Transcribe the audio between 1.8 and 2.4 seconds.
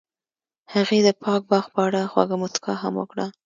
اړه خوږه